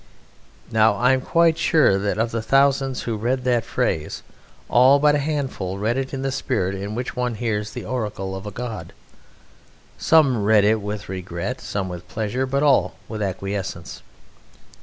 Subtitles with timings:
[0.71, 4.23] Now I am quite sure that of the thousands who read that phrase
[4.67, 8.35] all but a handful read it in the spirit in which one hears the oracle
[8.35, 8.93] of a god.
[9.99, 14.01] Some read it with regret, some with pleasure, but all with acquiescence.